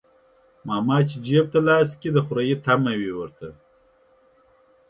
ماما 0.67 0.97
چى 1.09 1.15
جيب 1.25 1.45
ته 1.53 1.59
لاس 1.67 1.89
کوى 2.01 2.09
د 2.15 2.19
خورى 2.25 2.53
طعمه 2.65 2.93
ورته 3.19 3.45
وى. 3.51 3.55